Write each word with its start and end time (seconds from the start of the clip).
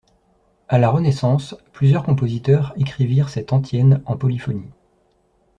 À 0.67 0.79
la 0.79 0.89
Renaissance, 0.89 1.53
plusieurs 1.73 2.01
compositeurs 2.03 2.73
écrivirent 2.75 3.29
cette 3.29 3.53
antienne 3.53 4.01
en 4.07 4.17
polyphonie. 4.17 4.71